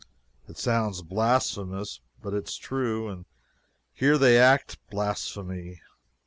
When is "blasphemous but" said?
1.03-2.33